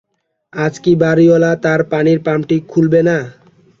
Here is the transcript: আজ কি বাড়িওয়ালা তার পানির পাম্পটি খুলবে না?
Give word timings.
আজ 0.53 0.73
কি 0.83 0.91
বাড়িওয়ালা 1.01 1.51
তার 1.63 1.79
পানির 1.91 2.19
পাম্পটি 2.25 2.57
খুলবে 2.71 3.01
না? 3.07 3.17